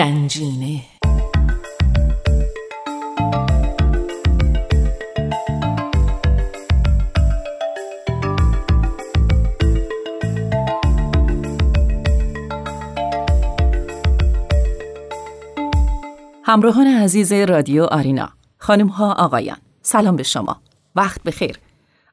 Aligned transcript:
گنجینه. 0.00 0.80
همراهان 16.44 16.86
عزیز 16.86 17.32
رادیو 17.32 17.84
آرینا 17.84 18.28
خانم 18.58 18.86
ها 18.86 19.12
آقایان 19.12 19.56
سلام 19.82 20.16
به 20.16 20.22
شما. 20.22 20.62
وقت 20.96 21.22
بخیر. 21.22 21.58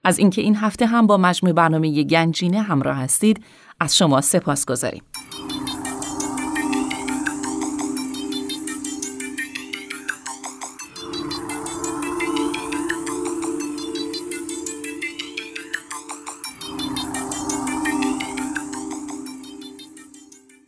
از 0.04 0.20
اینکه 0.20 0.42
این 0.42 0.56
هفته 0.56 0.86
هم 0.86 1.08
با 1.08 1.18
مجموع 1.18 1.54
برنامه 1.54 2.04
گنجینه 2.04 2.62
همراه 2.62 2.98
هستید 2.98 3.44
از 3.80 3.98
شما 3.98 4.22
سپاس 4.22 4.66
گذاریم 4.66 5.04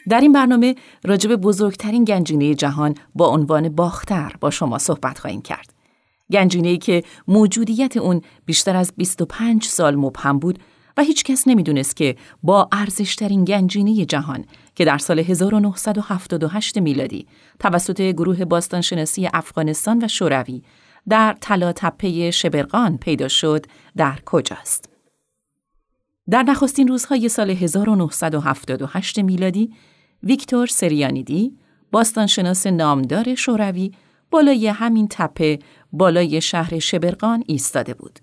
در 0.09 0.22
این 0.22 0.31
برنامه 0.31 0.76
راجب 1.04 1.36
بزرگترین 1.36 2.04
گنجینه 2.04 2.55
جهان 2.55 2.95
با 3.16 3.27
عنوان 3.27 3.70
باختر 3.70 4.34
با 4.41 4.50
شما 4.50 4.77
صحبت 4.77 5.20
خواهیم 5.20 5.41
کرد. 5.41 5.73
گنجینه‌ای 6.31 6.77
که 6.77 7.04
موجودیت 7.27 7.98
اون 7.98 8.22
بیشتر 8.45 8.76
از 8.76 8.94
25 8.98 9.66
سال 9.66 9.95
مبهم 9.95 10.39
بود 10.39 10.59
و 10.98 11.02
هیچ 11.02 11.23
کس 11.23 11.48
نمی‌دونست 11.48 11.95
که 11.95 12.16
با 12.44 12.70
ارزشترین 12.72 13.45
گنجینه 13.45 14.06
جهان 14.06 14.45
که 14.75 14.86
در 14.86 14.98
سال 14.98 15.20
1978 15.20 16.78
میلادی 16.78 17.28
توسط 17.59 18.02
گروه 18.02 18.45
باستانشناسی 18.45 19.30
افغانستان 19.33 20.03
و 20.03 20.08
شوروی 20.08 20.64
در 21.09 21.38
طلا 21.42 21.72
تپه 21.72 22.31
شبرقان 22.31 22.98
پیدا 22.98 23.28
شد 23.28 23.66
در 23.98 24.20
کجاست. 24.26 24.89
در 26.30 26.44
نخستین 26.44 26.88
روزهای 26.88 27.30
سال 27.30 27.50
1978 27.50 29.20
میلادی 29.20 29.73
ویکتور 30.23 30.67
سریانیدی 30.67 31.53
باستانشناس 31.92 32.67
نامدار 32.67 33.36
شوروی 33.36 33.92
بالای 34.31 34.67
همین 34.67 35.08
تپه 35.08 35.59
بالای 35.94 36.42
شهر 36.42 36.80
شبرقان 36.80 37.44
ایستاده 37.48 37.94
بود. 37.94 38.20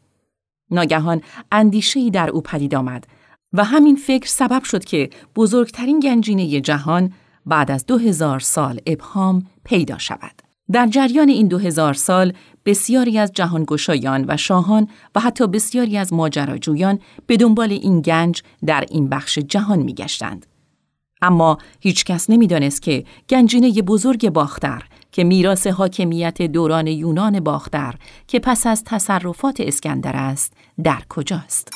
ناگهان 0.70 1.20
اندیشه‌ای 1.53 2.11
در 2.11 2.30
او 2.30 2.41
پدید 2.41 2.75
آمد 2.75 3.06
و 3.53 3.64
همین 3.64 3.97
فکر 3.97 4.28
سبب 4.28 4.62
شد 4.64 4.84
که 4.84 5.11
بزرگترین 5.36 6.00
گنجینه 6.00 6.61
جهان 6.61 7.12
بعد 7.47 7.70
از 7.70 7.86
دو 7.86 7.98
هزار 7.98 8.41
سال 8.41 8.81
ابهام 8.86 9.47
پیدا 9.64 9.98
شود. 9.98 10.42
در 10.72 10.86
جریان 10.86 11.28
این 11.28 11.48
دو 11.48 11.58
هزار 11.58 11.94
سال 11.94 12.33
بسیاری 12.64 13.19
از 13.19 13.33
جهانگشایان 13.33 14.25
و 14.28 14.36
شاهان 14.36 14.88
و 15.14 15.20
حتی 15.20 15.47
بسیاری 15.47 15.97
از 15.97 16.12
ماجراجویان 16.12 16.98
به 17.27 17.36
دنبال 17.36 17.72
این 17.72 18.00
گنج 18.00 18.42
در 18.66 18.84
این 18.91 19.08
بخش 19.08 19.38
جهان 19.38 19.78
میگشتند. 19.78 20.47
اما 21.27 21.58
هیچ 21.80 22.05
کس 22.05 22.30
نمی‌دانست 22.30 22.82
که 22.82 23.05
گنجینه 23.28 23.82
بزرگ 23.82 24.30
باختر 24.30 24.82
که 25.12 25.24
میراث 25.24 25.66
حاکمیت 25.66 26.42
دوران 26.42 26.86
یونان 26.86 27.41
باختر 27.41 27.94
که 28.28 28.38
پس 28.38 28.66
از 28.66 28.84
تصرفات 28.84 29.60
اسکندر 29.60 30.16
است 30.16 30.52
در 30.84 31.02
کجاست؟ 31.08 31.70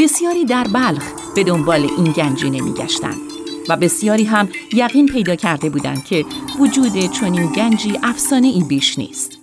بسیاری 0.00 0.44
در 0.44 0.64
بلخ 0.74 1.12
به 1.34 1.44
دنبال 1.44 1.80
این 1.98 2.12
گنجینه 2.12 2.62
میگشتند 2.62 3.20
و 3.68 3.76
بسیاری 3.76 4.24
هم 4.24 4.48
یقین 4.72 5.06
پیدا 5.06 5.34
کرده 5.34 5.70
بودند 5.70 6.04
که 6.04 6.24
وجود 6.58 6.96
چنین 6.96 7.52
گنجی 7.52 7.98
افسانه 8.02 8.46
ای 8.46 8.64
بیش 8.68 8.98
نیست. 8.98 9.39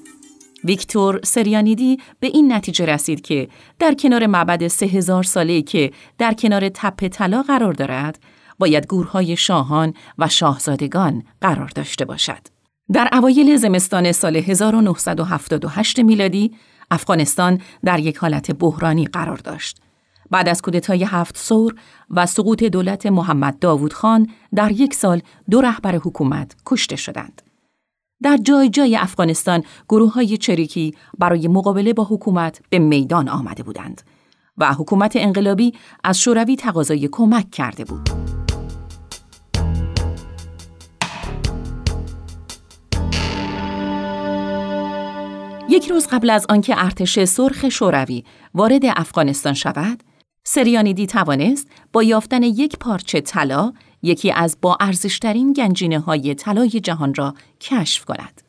ویکتور 0.63 1.19
سریانیدی 1.23 1.97
به 2.19 2.27
این 2.27 2.53
نتیجه 2.53 2.85
رسید 2.85 3.21
که 3.21 3.47
در 3.79 3.93
کنار 3.93 4.25
معبد 4.25 4.67
سه 4.67 4.85
هزار 4.85 5.23
ساله 5.23 5.61
که 5.61 5.91
در 6.17 6.33
کنار 6.33 6.69
تپه 6.69 7.09
طلا 7.09 7.41
قرار 7.41 7.73
دارد، 7.73 8.19
باید 8.59 8.87
گورهای 8.87 9.37
شاهان 9.37 9.93
و 10.17 10.27
شاهزادگان 10.27 11.23
قرار 11.41 11.71
داشته 11.75 12.05
باشد. 12.05 12.47
در 12.93 13.09
اوایل 13.11 13.57
زمستان 13.57 14.11
سال 14.11 14.35
1978 14.35 15.99
میلادی، 15.99 16.51
افغانستان 16.91 17.61
در 17.85 17.99
یک 17.99 18.17
حالت 18.17 18.51
بحرانی 18.51 19.05
قرار 19.05 19.37
داشت. 19.37 19.77
بعد 20.31 20.49
از 20.49 20.61
کودتای 20.61 21.03
هفت 21.03 21.37
سور 21.37 21.75
و 22.09 22.25
سقوط 22.25 22.63
دولت 22.63 23.05
محمد 23.05 23.59
داوود 23.59 23.93
خان 23.93 24.27
در 24.55 24.71
یک 24.71 24.93
سال 24.93 25.21
دو 25.49 25.61
رهبر 25.61 25.95
حکومت 25.95 26.55
کشته 26.65 26.95
شدند. 26.95 27.46
در 28.23 28.37
جای 28.37 28.69
جای 28.69 28.95
افغانستان 28.95 29.63
گروه 29.89 30.13
های 30.13 30.37
چریکی 30.37 30.95
برای 31.19 31.47
مقابله 31.47 31.93
با 31.93 32.03
حکومت 32.03 32.61
به 32.69 32.79
میدان 32.79 33.29
آمده 33.29 33.63
بودند 33.63 34.01
و 34.57 34.73
حکومت 34.73 35.15
انقلابی 35.15 35.73
از 36.03 36.19
شوروی 36.19 36.55
تقاضای 36.55 37.09
کمک 37.11 37.51
کرده 37.51 37.85
بود. 37.85 38.09
یک 45.69 45.87
روز 45.87 46.07
قبل 46.07 46.29
از 46.29 46.45
آنکه 46.49 46.73
ارتش 46.77 47.23
سرخ 47.23 47.69
شوروی 47.69 48.23
وارد 48.53 48.81
افغانستان 48.85 49.53
شود، 49.53 50.03
سریانیدی 50.43 51.07
توانست 51.07 51.67
با 51.93 52.03
یافتن 52.03 52.43
یک 52.43 52.77
پارچه 52.79 53.21
طلا 53.21 53.73
یکی 54.01 54.31
از 54.31 54.57
با 54.61 54.77
ارزشترین 54.79 55.53
گنجینه 55.53 55.99
های 55.99 56.35
طلای 56.35 56.69
جهان 56.69 57.13
را 57.13 57.33
کشف 57.61 58.05
کند. 58.05 58.41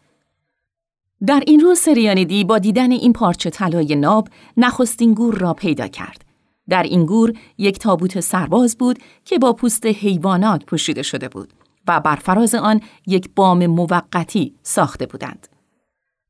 در 1.26 1.42
این 1.46 1.60
روز 1.60 1.78
سریانیدی 1.78 2.44
با 2.44 2.58
دیدن 2.58 2.92
این 2.92 3.12
پارچه 3.12 3.50
طلای 3.50 3.96
ناب 3.96 4.28
نخستین 4.56 5.14
گور 5.14 5.34
را 5.34 5.54
پیدا 5.54 5.88
کرد. 5.88 6.24
در 6.68 6.82
این 6.82 7.06
گور 7.06 7.32
یک 7.58 7.78
تابوت 7.78 8.20
سرباز 8.20 8.78
بود 8.78 8.98
که 9.24 9.38
با 9.38 9.52
پوست 9.52 9.86
حیوانات 9.86 10.64
پوشیده 10.64 11.02
شده 11.02 11.28
بود 11.28 11.52
و 11.88 12.00
بر 12.00 12.16
فراز 12.16 12.54
آن 12.54 12.80
یک 13.06 13.30
بام 13.36 13.66
موقتی 13.66 14.54
ساخته 14.62 15.06
بودند. 15.06 15.48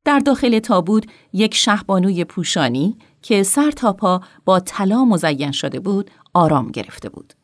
در 0.04 0.18
داخل 0.18 0.58
تابوت 0.58 1.04
یک 1.32 1.54
شهبانوی 1.54 2.24
پوشانی 2.24 2.96
که 3.22 3.42
سر 3.42 3.70
تا 3.70 3.92
پا 3.92 4.20
با 4.44 4.60
طلا 4.60 5.04
مزین 5.04 5.52
شده 5.52 5.80
بود 5.80 6.10
آرام 6.34 6.70
گرفته 6.70 7.08
بود. 7.08 7.34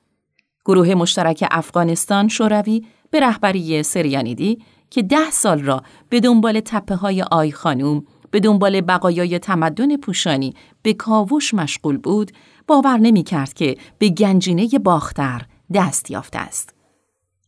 گروه 0.64 0.94
مشترک 0.94 1.44
افغانستان 1.50 2.28
شوروی 2.28 2.86
به 3.10 3.20
رهبری 3.20 3.82
سریانیدی 3.82 4.58
که 4.90 5.02
ده 5.02 5.30
سال 5.30 5.62
را 5.62 5.82
به 6.08 6.20
دنبال 6.20 6.60
تپه 6.60 6.94
های 6.94 7.22
آی 7.22 7.52
خانوم 7.52 8.06
به 8.30 8.40
دنبال 8.40 8.80
بقایای 8.80 9.38
تمدن 9.38 9.96
پوشانی 9.96 10.54
به 10.82 10.92
کاوش 10.94 11.54
مشغول 11.54 11.96
بود 11.96 12.32
باور 12.66 12.96
نمی 12.96 13.22
کرد 13.22 13.52
که 13.52 13.76
به 13.98 14.08
گنجینه 14.08 14.68
باختر 14.84 15.42
دست 15.74 16.10
یافته 16.10 16.38
است. 16.38 16.74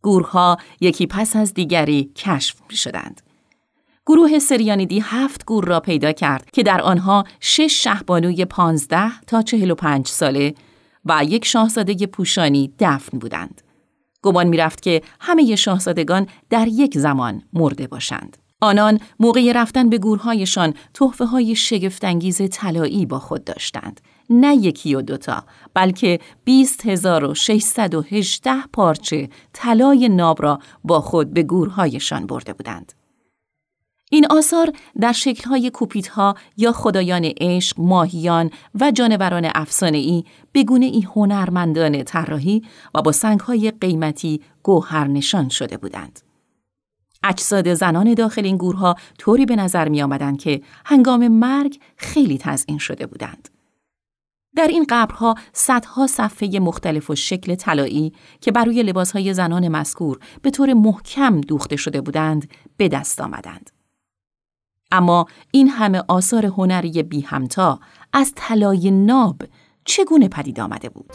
گورها 0.02 0.56
یکی 0.80 1.06
پس 1.06 1.36
از 1.36 1.54
دیگری 1.54 2.10
کشف 2.16 2.56
می 2.70 2.76
شدند. 2.76 3.22
گروه 4.06 4.38
سریانیدی 4.38 5.00
هفت 5.00 5.44
گور 5.44 5.64
را 5.64 5.80
پیدا 5.80 6.12
کرد 6.12 6.50
که 6.50 6.62
در 6.62 6.80
آنها 6.80 7.24
شش 7.40 7.82
شهبانوی 7.82 8.44
پانزده 8.44 9.20
تا 9.26 9.42
چهل 9.42 9.70
و 9.70 9.74
پنج 9.74 10.06
ساله 10.06 10.54
و 11.06 11.24
یک 11.24 11.44
شاهزاده 11.44 12.06
پوشانی 12.06 12.72
دفن 12.78 13.18
بودند. 13.18 13.62
گمان 14.22 14.46
می‌رفت 14.46 14.82
که 14.82 15.02
همه 15.20 15.56
شاهزادگان 15.56 16.26
در 16.50 16.68
یک 16.68 16.98
زمان 16.98 17.42
مرده 17.52 17.86
باشند. 17.86 18.36
آنان 18.60 19.00
موقع 19.20 19.52
رفتن 19.54 19.88
به 19.88 19.98
گورهایشان 19.98 20.74
تحفه 20.94 21.24
های 21.24 21.54
شگفتانگیز 21.54 22.42
طلایی 22.50 23.06
با 23.06 23.18
خود 23.18 23.44
داشتند. 23.44 24.00
نه 24.30 24.56
یکی 24.56 24.94
و 24.94 25.02
دوتا 25.02 25.44
بلکه 25.74 26.20
20618 26.44 28.52
پارچه 28.72 29.28
طلای 29.52 30.08
ناب 30.08 30.42
را 30.42 30.58
با 30.84 31.00
خود 31.00 31.34
به 31.34 31.42
گورهایشان 31.42 32.26
برده 32.26 32.52
بودند. 32.52 32.92
این 34.10 34.26
آثار 34.30 34.72
در 35.00 35.12
شکل‌های 35.12 35.70
کوپیتها 35.70 36.34
یا 36.56 36.72
خدایان 36.72 37.32
عشق، 37.40 37.80
ماهیان 37.80 38.50
و 38.80 38.90
جانوران 38.90 39.50
افسانه‌ای 39.54 40.24
به 40.52 40.64
گونه 40.64 40.86
ای 40.86 41.00
هنرمندانه 41.00 42.02
طراحی 42.02 42.62
و 42.94 43.02
با 43.02 43.12
سنگ‌های 43.12 43.70
قیمتی 43.70 44.40
گوهر 44.62 45.06
نشان 45.06 45.48
شده 45.48 45.76
بودند. 45.76 46.20
اجساد 47.24 47.74
زنان 47.74 48.14
داخل 48.14 48.44
این 48.44 48.56
گورها 48.56 48.96
طوری 49.18 49.46
به 49.46 49.56
نظر 49.56 49.88
می 49.88 50.02
آمدند 50.02 50.38
که 50.38 50.62
هنگام 50.84 51.28
مرگ 51.28 51.80
خیلی 51.96 52.38
تزئین 52.38 52.78
شده 52.78 53.06
بودند. 53.06 53.48
در 54.56 54.66
این 54.66 54.86
قبرها 54.88 55.34
صدها 55.52 56.06
صفحه 56.06 56.60
مختلف 56.60 57.10
و 57.10 57.14
شکل 57.14 57.54
طلایی 57.54 58.12
که 58.40 58.52
بر 58.52 58.64
روی 58.64 58.82
لباسهای 58.82 59.34
زنان 59.34 59.68
مذکور 59.68 60.18
به 60.42 60.50
طور 60.50 60.74
محکم 60.74 61.40
دوخته 61.40 61.76
شده 61.76 62.00
بودند 62.00 62.50
به 62.76 62.88
دست 62.88 63.20
آمدند. 63.20 63.75
اما 64.92 65.26
این 65.50 65.68
همه 65.68 66.02
آثار 66.08 66.46
هنری 66.46 67.02
بی 67.02 67.20
همتا 67.20 67.80
از 68.12 68.32
طلای 68.36 68.90
ناب 68.90 69.42
چگونه 69.84 70.28
پدید 70.28 70.60
آمده 70.60 70.88
بود؟ 70.88 71.12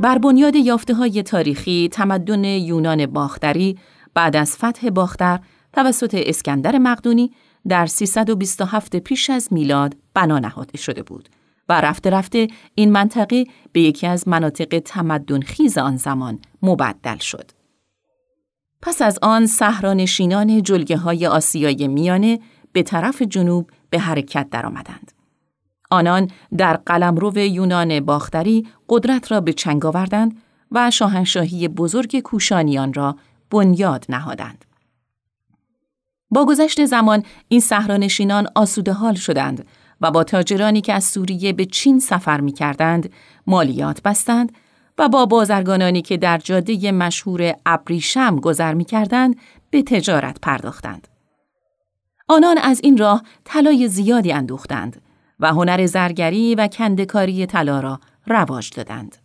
بر 0.00 0.18
بنیاد 0.18 0.56
یافته 0.56 0.94
های 0.94 1.22
تاریخی 1.22 1.88
تمدن 1.92 2.44
یونان 2.44 3.06
باختری 3.06 3.78
بعد 4.14 4.36
از 4.36 4.56
فتح 4.56 4.90
باختر 4.90 5.40
توسط 5.72 6.22
اسکندر 6.26 6.78
مقدونی 6.78 7.32
در 7.68 7.86
327 7.86 8.96
پیش 8.96 9.30
از 9.30 9.48
میلاد 9.50 9.96
بنا 10.14 10.38
نهاده 10.38 10.78
شده 10.78 11.02
بود 11.02 11.28
و 11.68 11.80
رفته 11.80 12.10
رفته 12.10 12.48
این 12.74 12.92
منطقه 12.92 13.44
به 13.72 13.80
یکی 13.80 14.06
از 14.06 14.28
مناطق 14.28 14.78
تمدن 14.84 15.40
خیز 15.40 15.78
آن 15.78 15.96
زمان 15.96 16.38
مبدل 16.62 17.18
شد. 17.18 17.50
پس 18.82 19.02
از 19.02 19.18
آن 19.22 19.46
صحرانشینان 19.46 20.62
جلگه 20.62 20.96
های 20.96 21.26
آسیای 21.26 21.88
میانه 21.88 22.40
به 22.72 22.82
طرف 22.82 23.22
جنوب 23.22 23.70
به 23.90 23.98
حرکت 23.98 24.50
درآمدند. 24.50 25.12
آنان 25.90 26.30
در 26.56 26.76
قلمرو 26.76 27.38
یونان 27.38 28.00
باختری 28.00 28.66
قدرت 28.88 29.32
را 29.32 29.40
به 29.40 29.52
چنگ 29.52 29.86
آوردند 29.86 30.42
و 30.72 30.90
شاهنشاهی 30.90 31.68
بزرگ 31.68 32.20
کوشانیان 32.20 32.92
را 32.92 33.16
بنیاد 33.50 34.04
نهادند. 34.08 34.64
با 36.30 36.46
گذشت 36.46 36.84
زمان 36.84 37.22
این 37.48 37.60
صحرانشینان 37.60 38.46
آسوده 38.54 38.92
حال 38.92 39.14
شدند 39.14 39.66
و 40.00 40.10
با 40.10 40.24
تاجرانی 40.24 40.80
که 40.80 40.92
از 40.92 41.04
سوریه 41.04 41.52
به 41.52 41.64
چین 41.64 41.98
سفر 42.00 42.40
می 42.40 42.52
کردند 42.52 43.12
مالیات 43.46 44.02
بستند 44.02 44.52
و 44.98 45.08
با 45.08 45.26
بازرگانانی 45.26 46.02
که 46.02 46.16
در 46.16 46.38
جاده 46.38 46.92
مشهور 46.92 47.54
ابریشم 47.66 48.36
گذر 48.36 48.74
می 48.74 48.84
کردند 48.84 49.36
به 49.70 49.82
تجارت 49.82 50.40
پرداختند. 50.42 51.08
آنان 52.28 52.58
از 52.58 52.80
این 52.82 52.98
راه 52.98 53.22
طلای 53.44 53.88
زیادی 53.88 54.32
اندوختند 54.32 55.02
و 55.40 55.48
هنر 55.48 55.86
زرگری 55.86 56.54
و 56.54 56.68
کندکاری 56.68 57.46
طلا 57.46 57.80
را 57.80 58.00
رواج 58.26 58.70
دادند. 58.70 59.16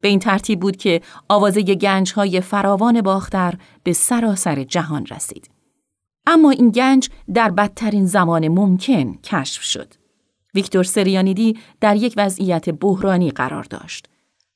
به 0.00 0.08
این 0.08 0.18
ترتیب 0.18 0.60
بود 0.60 0.76
که 0.76 1.00
آوازه 1.28 1.62
گنج 1.62 2.12
های 2.12 2.40
فراوان 2.40 3.00
باختر 3.00 3.54
به 3.82 3.92
سراسر 3.92 4.62
جهان 4.62 5.06
رسید. 5.06 5.53
اما 6.26 6.50
این 6.50 6.70
گنج 6.70 7.08
در 7.34 7.50
بدترین 7.50 8.06
زمان 8.06 8.48
ممکن 8.48 9.14
کشف 9.14 9.62
شد. 9.62 9.94
ویکتور 10.54 10.84
سریانیدی 10.84 11.58
در 11.80 11.96
یک 11.96 12.14
وضعیت 12.16 12.68
بحرانی 12.68 13.30
قرار 13.30 13.64
داشت. 13.64 14.08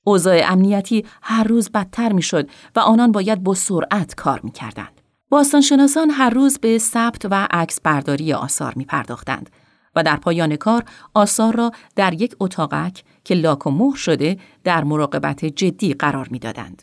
اوضاع 0.05 0.41
امنیتی 0.44 1.05
هر 1.23 1.44
روز 1.44 1.70
بدتر 1.70 2.12
می‌شد 2.12 2.49
و 2.76 2.81
آنان 2.81 3.12
باید 3.12 3.43
با 3.43 3.55
سرعت 3.55 4.15
کار 4.15 4.41
می 4.43 4.50
کردند. 4.50 5.00
باستانشناسان 5.31 6.11
هر 6.11 6.31
روز 6.31 6.59
به 6.59 6.79
ثبت 6.79 7.26
و 7.31 7.49
عکس 7.50 7.81
برداری 7.81 8.32
آثار 8.32 8.73
می 8.76 8.85
پرداختند 8.85 9.50
و 9.97 10.03
در 10.03 10.17
پایان 10.17 10.56
کار 10.56 10.85
آثار 11.15 11.56
را 11.56 11.73
در 11.97 12.23
یک 12.23 12.37
اتاقک 12.41 13.03
که 13.25 13.35
لاک 13.35 13.67
و 13.67 13.70
مهر 13.70 13.97
شده 13.97 14.38
در 14.65 14.85
مراقبت 14.85 15.44
جدی 15.44 15.94
قرار 15.94 16.29
می‌دادند. 16.31 16.82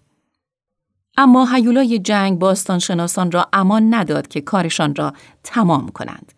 اما 1.18 1.46
هیولای 1.46 2.00
جنگ 2.00 2.40
باستانشناسان 2.40 3.32
را 3.32 3.48
امان 3.54 3.94
نداد 3.94 4.28
که 4.28 4.42
کارشان 4.42 4.96
را 4.96 5.14
تمام 5.44 5.90
کنند. 5.90 6.32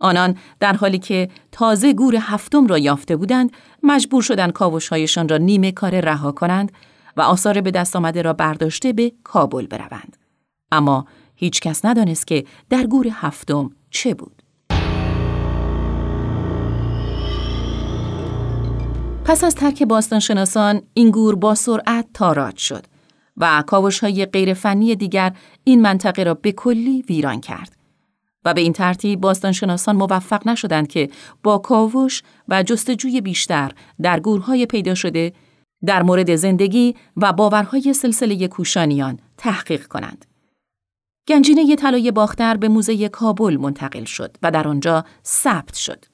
آنان 0.00 0.36
در 0.60 0.72
حالی 0.72 0.98
که 0.98 1.28
تازه 1.52 1.92
گور 1.92 2.16
هفتم 2.20 2.66
را 2.66 2.78
یافته 2.78 3.16
بودند، 3.16 3.52
مجبور 3.82 4.22
شدند 4.22 4.52
کاوشهایشان 4.52 5.28
را 5.28 5.36
نیمه 5.36 5.72
کار 5.72 6.00
رها 6.00 6.32
کنند 6.32 6.72
و 7.16 7.20
آثار 7.20 7.60
به 7.60 7.70
دست 7.70 7.96
آمده 7.96 8.22
را 8.22 8.32
برداشته 8.32 8.92
به 8.92 9.12
کابل 9.24 9.66
بروند. 9.66 10.16
اما 10.72 11.06
هیچ 11.36 11.60
کس 11.60 11.84
ندانست 11.84 12.26
که 12.26 12.44
در 12.70 12.86
گور 12.86 13.06
هفتم 13.10 13.70
چه 13.90 14.14
بود. 14.14 14.42
پس 19.24 19.44
از 19.44 19.54
ترک 19.54 19.82
باستانشناسان 19.82 20.82
این 20.94 21.10
گور 21.10 21.34
با 21.34 21.54
سرعت 21.54 22.06
تاراج 22.14 22.56
شد 22.56 22.86
و 23.36 23.64
کاوش 23.66 23.98
های 23.98 24.26
غیرفنی 24.26 24.96
دیگر 24.96 25.32
این 25.64 25.82
منطقه 25.82 26.22
را 26.22 26.34
به 26.34 26.52
کلی 26.52 27.04
ویران 27.08 27.40
کرد. 27.40 27.76
و 28.44 28.54
به 28.54 28.60
این 28.60 28.72
ترتیب 28.72 29.20
باستانشناسان 29.20 29.96
موفق 29.96 30.48
نشدند 30.48 30.88
که 30.88 31.10
با 31.42 31.58
کاوش 31.58 32.22
و 32.48 32.62
جستجوی 32.62 33.20
بیشتر 33.20 33.72
در 34.02 34.20
گورهای 34.20 34.66
پیدا 34.66 34.94
شده 34.94 35.32
در 35.86 36.02
مورد 36.02 36.36
زندگی 36.36 36.94
و 37.16 37.32
باورهای 37.32 37.92
سلسله 37.92 38.48
کوشانیان 38.48 39.18
تحقیق 39.36 39.86
کنند. 39.86 40.26
گنجینه 41.28 41.76
طلای 41.76 42.10
باختر 42.10 42.56
به 42.56 42.68
موزه 42.68 43.08
کابل 43.08 43.56
منتقل 43.56 44.04
شد 44.04 44.36
و 44.42 44.50
در 44.50 44.68
آنجا 44.68 45.04
ثبت 45.24 45.74
شد. 45.74 46.04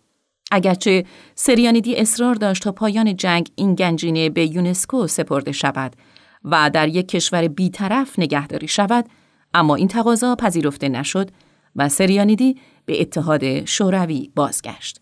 اگرچه 0.52 1.04
سریانیدی 1.34 1.96
اصرار 1.96 2.34
داشت 2.34 2.62
تا 2.62 2.72
پایان 2.72 3.16
جنگ 3.16 3.50
این 3.54 3.74
گنجینه 3.74 4.30
به 4.30 4.46
یونسکو 4.46 5.06
سپرده 5.06 5.52
شود 5.52 5.96
و 6.44 6.70
در 6.70 6.88
یک 6.88 7.08
کشور 7.08 7.48
بیطرف 7.48 8.18
نگهداری 8.18 8.68
شود 8.68 9.08
اما 9.54 9.74
این 9.74 9.88
تقاضا 9.88 10.36
پذیرفته 10.36 10.88
نشد 10.88 11.30
و 11.76 11.88
سریانیدی 11.88 12.56
به 12.86 13.00
اتحاد 13.00 13.64
شوروی 13.64 14.30
بازگشت. 14.34 15.00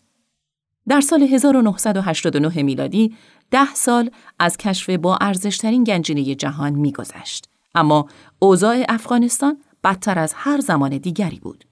در 0.87 1.01
سال 1.01 1.23
1989 1.23 2.63
میلادی 2.63 3.15
ده 3.51 3.73
سال 3.73 4.09
از 4.39 4.57
کشف 4.57 4.89
با 4.89 5.17
ارزشترین 5.21 5.83
گنجینه 5.83 6.35
جهان 6.35 6.73
میگذشت 6.73 7.49
اما 7.75 8.05
اوضاع 8.39 8.85
افغانستان 8.89 9.57
بدتر 9.83 10.19
از 10.19 10.33
هر 10.35 10.59
زمان 10.59 10.97
دیگری 10.97 11.39
بود. 11.39 11.65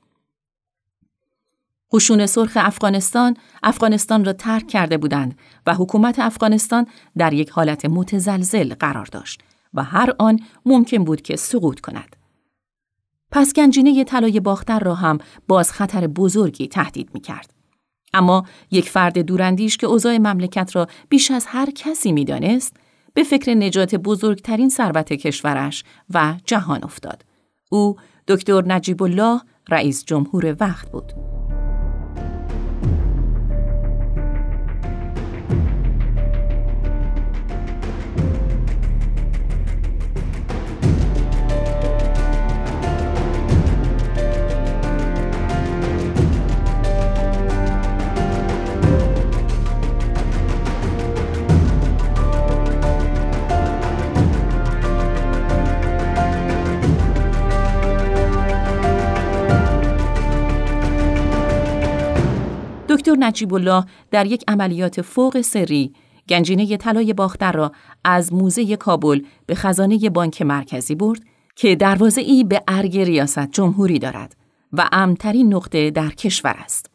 خشون 1.94 2.25
سرخ 2.25 2.52
افغانستان 2.56 3.38
افغانستان 3.64 4.25
را 4.25 4.34
ترک 4.34 4.68
کرده 4.68 4.98
بودند 4.98 5.40
و 5.66 5.75
حکومت 5.75 6.19
افغانستان 6.19 6.88
در 7.18 7.34
یک 7.34 7.50
حالت 7.50 7.86
متزلزل 7.86 8.74
قرار 8.74 9.06
داشت 9.06 9.44
و 9.74 9.84
هر 9.84 10.14
آن 10.19 10.40
ممکن 10.66 11.04
بود 11.04 11.22
که 11.22 11.36
سقوط 11.36 11.80
کند. 11.80 12.16
پس 13.31 13.54
گنجینه 13.54 14.04
طلای 14.04 14.40
باختر 14.40 14.80
را 14.80 14.96
هم 14.96 15.18
باز 15.48 15.72
خطر 15.72 16.08
بزرگی 16.08 16.68
تهدید 16.68 17.10
می 17.14 17.19
کرد. 17.19 17.54
اما 18.14 18.46
یک 18.72 18.90
فرد 18.90 19.19
دوراندیش 19.19 19.78
که 19.78 19.88
اوضاع 19.88 20.18
مملکت 20.18 20.75
را 20.75 20.88
بیش 21.10 21.31
از 21.31 21.45
هر 21.45 21.71
کسی 21.71 22.12
می 22.12 22.26
دانست، 22.26 22.78
به 23.14 23.24
فکر 23.24 23.54
نجات 23.54 23.95
بزرگترین 23.95 24.69
ثروت 24.69 25.14
کشورش 25.14 25.83
و 26.14 26.36
جهان 26.45 26.83
افتاد. 26.83 27.26
او 27.69 27.95
دکتر 28.28 28.64
نجیب 28.66 29.04
الله 29.04 29.42
رئیس 29.69 30.06
جمهور 30.06 30.57
وقت 30.59 30.92
بود. 30.92 31.14
نجیب 63.28 63.54
الله 63.54 63.86
در 64.12 64.26
یک 64.26 64.44
عملیات 64.48 65.02
فوق 65.02 65.42
سری 65.42 65.94
گنجینه 66.30 66.78
طلای 66.78 67.14
باختر 67.14 67.52
را 67.52 67.72
از 68.04 68.34
موزه 68.34 68.76
کابل 68.76 69.22
به 69.46 69.56
خزانه 69.56 70.10
بانک 70.10 70.42
مرکزی 70.42 70.96
برد 70.96 71.19
که 71.56 71.76
دروازه 71.76 72.22
ای 72.22 72.44
به 72.44 72.64
ارگ 72.68 73.00
ریاست 73.00 73.52
جمهوری 73.52 74.00
دارد 74.00 74.36
و 74.74 74.90
امترین 74.92 75.54
نقطه 75.54 75.92
در 75.92 76.10
کشور 76.10 76.56
است. 76.60 76.90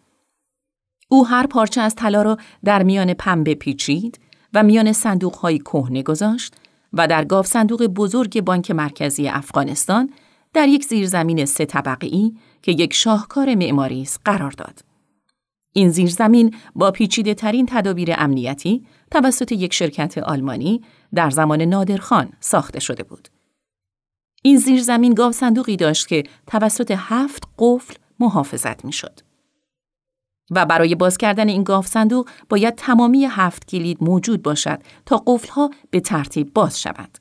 او 1.08 1.26
هر 1.26 1.46
پارچه 1.46 1.80
از 1.80 1.94
طلا 1.94 2.22
را 2.22 2.36
در 2.64 2.82
میان 2.82 3.14
پنبه 3.14 3.54
پیچید 3.54 4.20
و 4.54 4.62
میان 4.62 4.92
صندوق 4.92 5.34
های 5.34 5.58
کهنه 5.58 6.02
گذاشت 6.02 6.54
و 6.92 7.06
در 7.06 7.24
گاف 7.24 7.46
صندوق 7.46 7.86
بزرگ 7.86 8.40
بانک 8.40 8.70
مرکزی 8.70 9.28
افغانستان 9.28 10.10
در 10.54 10.68
یک 10.68 10.84
زیرزمین 10.84 11.44
سه 11.44 11.64
طبقه 11.64 12.06
ای 12.06 12.32
که 12.62 12.72
یک 12.72 12.94
شاهکار 12.94 13.54
معماری 13.54 14.02
است 14.02 14.20
قرار 14.24 14.50
داد. 14.50 14.91
این 15.72 15.90
زیرزمین 15.90 16.54
با 16.74 16.90
پیچیده 16.90 17.34
ترین 17.34 17.66
تدابیر 17.66 18.14
امنیتی 18.18 18.86
توسط 19.10 19.52
یک 19.52 19.74
شرکت 19.74 20.18
آلمانی 20.18 20.82
در 21.14 21.30
زمان 21.30 21.62
نادرخان 21.62 22.32
ساخته 22.40 22.80
شده 22.80 23.02
بود. 23.02 23.28
این 24.42 24.56
زیرزمین 24.56 25.14
گاو 25.14 25.32
صندوقی 25.32 25.76
داشت 25.76 26.08
که 26.08 26.22
توسط 26.46 26.94
هفت 26.96 27.48
قفل 27.58 27.94
محافظت 28.20 28.84
می 28.84 28.92
شد. 28.92 29.20
و 30.50 30.66
برای 30.66 30.94
باز 30.94 31.18
کردن 31.18 31.48
این 31.48 31.62
گاف 31.62 31.86
صندوق 31.86 32.28
باید 32.48 32.74
تمامی 32.74 33.24
هفت 33.24 33.68
کلید 33.68 33.98
موجود 34.00 34.42
باشد 34.42 34.82
تا 35.06 35.22
قفلها 35.26 35.70
به 35.90 36.00
ترتیب 36.00 36.54
باز 36.54 36.80
شود. 36.82 37.18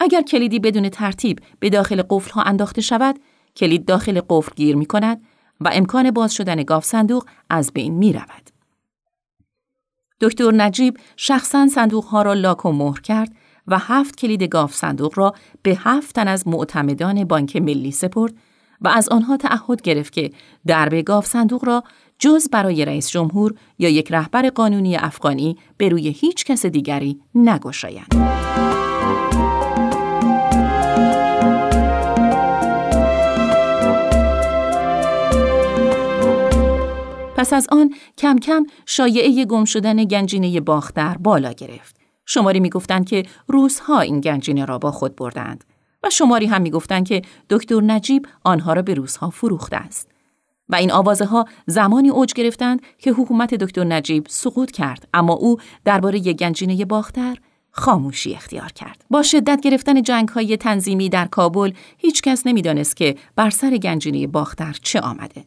اگر 0.00 0.22
کلیدی 0.22 0.58
بدون 0.58 0.88
ترتیب 0.88 1.40
به 1.60 1.70
داخل 1.70 2.02
قفلها 2.10 2.42
انداخته 2.42 2.80
شود، 2.80 3.18
کلید 3.56 3.84
داخل 3.84 4.20
قفل 4.28 4.52
گیر 4.56 4.76
می 4.76 4.86
کند 4.86 5.20
و 5.60 5.70
امکان 5.72 6.10
باز 6.10 6.34
شدن 6.34 6.62
گاف 6.62 6.84
صندوق 6.84 7.26
از 7.50 7.72
بین 7.72 7.94
می 7.94 8.12
رود. 8.12 8.50
دکتر 10.20 10.52
نجیب 10.52 10.98
شخصا 11.16 11.68
صندوق 11.68 12.04
ها 12.04 12.22
را 12.22 12.32
لاک 12.32 12.66
و 12.66 12.72
مهر 12.72 13.00
کرد 13.00 13.32
و 13.66 13.78
هفت 13.78 14.16
کلید 14.16 14.42
گاف 14.42 14.74
صندوق 14.74 15.18
را 15.18 15.34
به 15.62 15.78
هفت 15.80 16.14
تن 16.14 16.28
از 16.28 16.48
معتمدان 16.48 17.24
بانک 17.24 17.56
ملی 17.56 17.90
سپرد 17.90 18.34
و 18.80 18.88
از 18.88 19.08
آنها 19.08 19.36
تعهد 19.36 19.82
گرفت 19.82 20.12
که 20.12 20.30
درب 20.66 20.94
گاف 20.94 21.26
صندوق 21.26 21.64
را 21.64 21.84
جز 22.18 22.48
برای 22.50 22.84
رئیس 22.84 23.10
جمهور 23.10 23.54
یا 23.78 23.88
یک 23.88 24.12
رهبر 24.12 24.48
قانونی 24.48 24.96
افغانی 24.96 25.56
به 25.76 25.88
روی 25.88 26.08
هیچ 26.08 26.44
کس 26.44 26.66
دیگری 26.66 27.20
نگشایند. 27.34 28.35
پس 37.36 37.52
از 37.52 37.66
آن 37.72 37.94
کم 38.18 38.38
کم 38.38 38.66
شایعه 38.86 39.44
گم 39.44 39.64
شدن 39.64 40.04
گنجینه 40.04 40.60
باختر 40.60 41.16
بالا 41.16 41.52
گرفت. 41.52 41.96
شماری 42.26 42.60
می‌گفتند 42.60 43.08
که 43.08 43.22
روزها 43.48 44.00
این 44.00 44.20
گنجینه 44.20 44.64
را 44.64 44.78
با 44.78 44.90
خود 44.90 45.16
بردند 45.16 45.64
و 46.02 46.10
شماری 46.10 46.46
هم 46.46 46.62
می‌گفتند 46.62 47.08
که 47.08 47.22
دکتر 47.50 47.80
نجیب 47.80 48.26
آنها 48.44 48.72
را 48.72 48.82
به 48.82 48.94
روزها 48.94 49.30
فروخته 49.30 49.76
است. 49.76 50.10
و 50.68 50.76
این 50.76 50.92
آوازه 50.92 51.24
ها 51.24 51.44
زمانی 51.66 52.08
اوج 52.08 52.32
گرفتند 52.32 52.82
که 52.98 53.10
حکومت 53.12 53.54
دکتر 53.54 53.84
نجیب 53.84 54.26
سقوط 54.28 54.70
کرد 54.70 55.08
اما 55.14 55.32
او 55.32 55.56
درباره 55.84 56.18
گنجینه 56.20 56.84
باختر 56.84 57.36
خاموشی 57.70 58.34
اختیار 58.34 58.72
کرد. 58.72 59.04
با 59.10 59.22
شدت 59.22 59.60
گرفتن 59.60 60.02
جنگ 60.02 60.28
های 60.28 60.56
تنظیمی 60.56 61.08
در 61.08 61.26
کابل 61.26 61.72
هیچ 61.98 62.22
کس 62.22 62.46
نمی‌دانست 62.46 62.96
که 62.96 63.16
بر 63.36 63.50
سر 63.50 63.76
گنجینه 63.76 64.26
باختر 64.26 64.76
چه 64.82 65.00
آمده. 65.00 65.44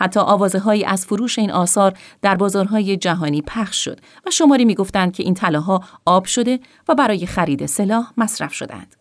حتی 0.00 0.20
آوازه 0.20 0.58
هایی 0.58 0.84
از 0.84 1.06
فروش 1.06 1.38
این 1.38 1.50
آثار 1.50 1.98
در 2.22 2.34
بازارهای 2.34 2.96
جهانی 2.96 3.42
پخش 3.42 3.84
شد 3.84 4.00
و 4.26 4.30
شماری 4.30 4.64
می‌گفتند 4.64 5.12
که 5.12 5.22
این 5.22 5.34
طلاها 5.34 5.84
آب 6.04 6.24
شده 6.24 6.60
و 6.88 6.94
برای 6.94 7.26
خرید 7.26 7.66
سلاح 7.66 8.12
مصرف 8.16 8.52
شدند. 8.52 8.96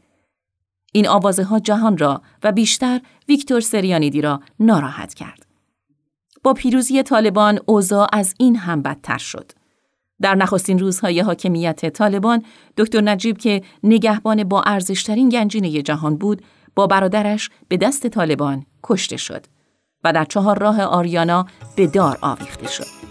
این 0.93 1.07
آوازه 1.07 1.43
ها 1.43 1.59
جهان 1.59 1.97
را 1.97 2.21
و 2.43 2.51
بیشتر 2.51 3.01
ویکتور 3.27 3.61
سریانیدی 3.61 4.21
را 4.21 4.41
ناراحت 4.59 5.13
کرد. 5.13 5.45
با 6.43 6.53
پیروزی 6.53 7.03
طالبان 7.03 7.59
اوضاع 7.65 8.07
از 8.13 8.35
این 8.37 8.55
هم 8.55 8.81
بدتر 8.81 9.17
شد. 9.17 9.51
در 10.21 10.35
نخستین 10.35 10.79
روزهای 10.79 11.19
حاکمیت 11.19 11.89
طالبان 11.89 12.43
دکتر 12.77 13.01
نجیب 13.01 13.37
که 13.37 13.61
نگهبان 13.83 14.43
با 14.43 14.61
ارزشترین 14.61 15.29
گنجینه 15.29 15.81
جهان 15.81 16.15
بود 16.15 16.41
با 16.75 16.87
برادرش 16.87 17.49
به 17.67 17.77
دست 17.77 18.07
طالبان 18.07 18.65
کشته 18.83 19.17
شد 19.17 19.45
و 20.03 20.13
در 20.13 20.25
چهار 20.25 20.59
راه 20.59 20.81
آریانا 20.81 21.45
به 21.75 21.87
دار 21.87 22.17
آویخته 22.21 22.67
شد. 22.67 23.08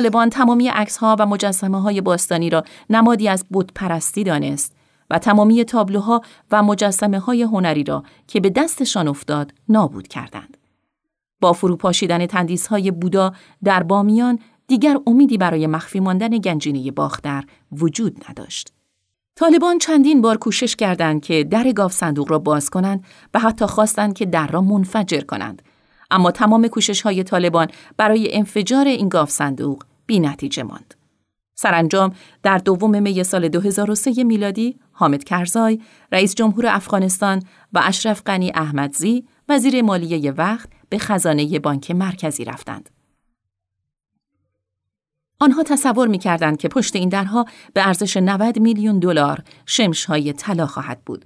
طالبان 0.00 0.30
تمامی 0.30 0.68
عکس 0.68 0.96
ها 0.96 1.16
و 1.18 1.26
مجسمه 1.26 1.80
های 1.80 2.00
باستانی 2.00 2.50
را 2.50 2.64
نمادی 2.90 3.28
از 3.28 3.44
بت 3.52 3.66
پرستی 3.74 4.24
دانست 4.24 4.76
و 5.10 5.18
تمامی 5.18 5.64
تابلوها 5.64 6.20
و 6.50 6.62
مجسمه 6.62 7.18
های 7.18 7.42
هنری 7.42 7.84
را 7.84 8.02
که 8.26 8.40
به 8.40 8.50
دستشان 8.50 9.08
افتاد 9.08 9.52
نابود 9.68 10.08
کردند. 10.08 10.56
با 11.40 11.52
فروپاشیدن 11.52 12.26
تندیس 12.26 12.66
های 12.66 12.90
بودا 12.90 13.32
در 13.64 13.82
بامیان 13.82 14.38
دیگر 14.66 14.96
امیدی 15.06 15.38
برای 15.38 15.66
مخفی 15.66 16.00
ماندن 16.00 16.28
گنجینه 16.28 16.90
باختر 16.90 17.44
وجود 17.72 18.24
نداشت. 18.30 18.72
طالبان 19.36 19.78
چندین 19.78 20.20
بار 20.20 20.36
کوشش 20.36 20.76
کردند 20.76 21.22
که 21.22 21.44
در 21.44 21.72
گاف 21.72 21.92
صندوق 21.92 22.30
را 22.30 22.38
باز 22.38 22.70
کنند 22.70 23.04
و 23.34 23.38
حتی 23.38 23.66
خواستند 23.66 24.14
که 24.14 24.26
در 24.26 24.46
را 24.46 24.60
منفجر 24.60 25.20
کنند 25.20 25.62
اما 26.10 26.30
تمام 26.30 26.68
کوشش 26.68 27.02
های 27.02 27.24
طالبان 27.24 27.68
برای 27.96 28.34
انفجار 28.34 28.86
این 28.86 29.08
گاف 29.08 29.30
صندوق 29.30 29.82
بی 30.10 30.20
نتیجه 30.20 30.62
ماند. 30.62 30.94
سرانجام 31.54 32.14
در 32.42 32.58
دوم 32.58 33.02
می 33.02 33.24
سال 33.24 33.48
2003 33.48 34.24
میلادی 34.24 34.80
حامد 34.92 35.24
کرزای 35.24 35.80
رئیس 36.12 36.34
جمهور 36.34 36.66
افغانستان 36.66 37.42
و 37.72 37.80
اشرف 37.84 38.22
غنی 38.26 38.52
احمدزی 38.54 39.24
وزیر 39.48 39.82
مالیه 39.82 40.32
وقت 40.32 40.68
به 40.88 40.98
خزانه 40.98 41.58
بانک 41.58 41.90
مرکزی 41.90 42.44
رفتند. 42.44 42.90
آنها 45.40 45.62
تصور 45.62 46.08
می 46.08 46.18
کردند 46.18 46.58
که 46.58 46.68
پشت 46.68 46.96
این 46.96 47.08
درها 47.08 47.44
به 47.74 47.86
ارزش 47.86 48.16
90 48.16 48.58
میلیون 48.58 48.98
دلار 48.98 49.42
شمش 49.66 50.04
های 50.04 50.32
طلا 50.32 50.66
خواهد 50.66 51.04
بود 51.04 51.24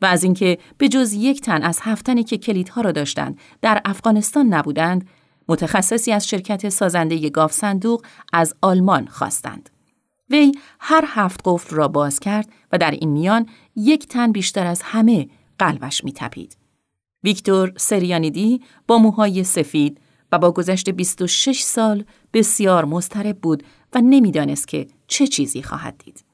و 0.00 0.06
از 0.06 0.24
اینکه 0.24 0.58
به 0.78 0.88
جز 0.88 1.12
یک 1.12 1.40
تن 1.40 1.62
از 1.62 1.78
هفتنی 1.82 2.24
که 2.24 2.38
کلیدها 2.38 2.80
را 2.80 2.92
داشتند 2.92 3.38
در 3.62 3.80
افغانستان 3.84 4.46
نبودند 4.46 5.08
متخصصی 5.48 6.12
از 6.12 6.28
شرکت 6.28 6.68
سازنده 6.68 7.30
گاف 7.30 7.52
صندوق 7.52 8.06
از 8.32 8.54
آلمان 8.62 9.06
خواستند. 9.06 9.70
وی 10.30 10.52
هر 10.80 11.04
هفت 11.06 11.40
قفل 11.44 11.76
را 11.76 11.88
باز 11.88 12.20
کرد 12.20 12.48
و 12.72 12.78
در 12.78 12.90
این 12.90 13.10
میان 13.10 13.46
یک 13.76 14.06
تن 14.08 14.32
بیشتر 14.32 14.66
از 14.66 14.82
همه 14.82 15.28
قلبش 15.58 16.04
می 16.04 16.12
تپید. 16.12 16.56
ویکتور 17.24 17.72
سریانیدی 17.76 18.60
با 18.86 18.98
موهای 18.98 19.44
سفید 19.44 20.00
و 20.32 20.38
با 20.38 20.52
گذشت 20.52 20.90
26 20.90 21.60
سال 21.60 22.04
بسیار 22.32 22.84
مضطرب 22.84 23.38
بود 23.38 23.62
و 23.94 24.00
نمی‌دانست 24.00 24.68
که 24.68 24.86
چه 25.06 25.26
چیزی 25.26 25.62
خواهد 25.62 25.98
دید. 26.04 26.24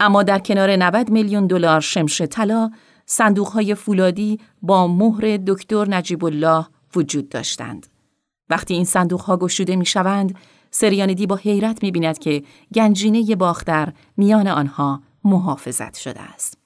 اما 0.00 0.22
در 0.22 0.38
کنار 0.38 0.76
90 0.76 1.10
میلیون 1.10 1.46
دلار 1.46 1.80
شمش 1.80 2.20
طلا 2.20 2.70
صندوقهای 3.06 3.74
فولادی 3.74 4.40
با 4.62 4.86
مهر 4.86 5.36
دکتر 5.46 5.88
نجیب 5.88 6.24
الله 6.24 6.66
وجود 6.96 7.28
داشتند. 7.28 7.86
وقتی 8.50 8.74
این 8.74 8.84
صندوق 8.84 9.20
ها 9.20 9.36
گشوده 9.36 9.76
می 9.76 9.86
شوند، 9.86 10.34
سریاندی 10.70 11.26
با 11.26 11.36
حیرت 11.36 11.82
می 11.82 11.90
بیند 11.90 12.18
که 12.18 12.42
گنجینه 12.74 13.36
باختر 13.36 13.92
میان 14.16 14.48
آنها 14.48 15.02
محافظت 15.24 15.96
شده 15.96 16.20
است. 16.20 16.58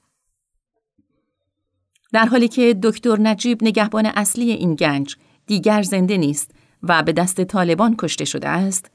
در 2.12 2.26
حالی 2.26 2.48
که 2.48 2.78
دکتر 2.82 3.16
نجیب 3.20 3.64
نگهبان 3.64 4.06
اصلی 4.06 4.50
این 4.50 4.74
گنج 4.74 5.16
دیگر 5.46 5.82
زنده 5.82 6.16
نیست 6.16 6.50
و 6.82 7.02
به 7.02 7.12
دست 7.12 7.44
طالبان 7.44 7.96
کشته 7.98 8.24
شده 8.24 8.48
است، 8.48 8.90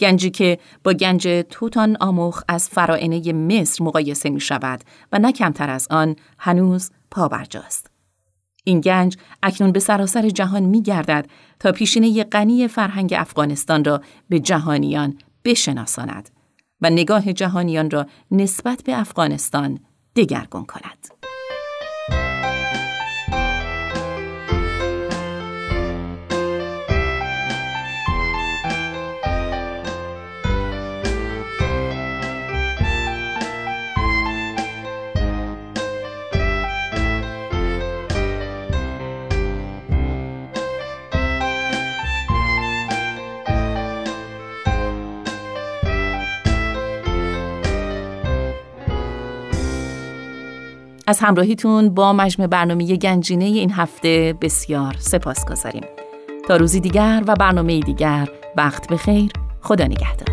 گنجی 0.00 0.30
که 0.30 0.58
با 0.84 0.92
گنج 0.92 1.44
توتان 1.50 1.96
آموخ 2.00 2.42
از 2.48 2.68
فرائنه 2.68 3.32
مصر 3.32 3.84
مقایسه 3.84 4.30
می 4.30 4.40
شود 4.40 4.84
و 5.12 5.18
نه 5.18 5.32
کمتر 5.32 5.70
از 5.70 5.86
آن 5.90 6.16
هنوز 6.38 6.90
پابرجاست. 7.10 7.89
این 8.64 8.80
گنج 8.80 9.16
اکنون 9.42 9.72
به 9.72 9.80
سراسر 9.80 10.28
جهان 10.28 10.62
می 10.62 10.82
گردد 10.82 11.26
تا 11.58 11.72
پیشینه 11.72 12.24
غنی 12.24 12.68
فرهنگ 12.68 13.14
افغانستان 13.16 13.84
را 13.84 14.02
به 14.28 14.40
جهانیان 14.40 15.18
بشناساند 15.44 16.30
و 16.80 16.90
نگاه 16.90 17.32
جهانیان 17.32 17.90
را 17.90 18.06
نسبت 18.30 18.82
به 18.84 19.00
افغانستان 19.00 19.78
دگرگون 20.16 20.64
کند. 20.64 21.19
از 51.10 51.20
همراهیتون 51.20 51.88
با 51.88 52.12
مجمع 52.12 52.46
برنامه 52.46 52.96
گنجینه 52.96 53.44
این 53.44 53.72
هفته 53.72 54.34
بسیار 54.40 54.96
سپاس 54.98 55.44
گذاریم. 55.44 55.84
تا 56.48 56.56
روزی 56.56 56.80
دیگر 56.80 57.22
و 57.26 57.34
برنامه 57.34 57.80
دیگر 57.80 58.28
وقت 58.56 58.88
بخیر 58.92 59.32
خدا 59.60 59.84
نگهدار 59.84 60.29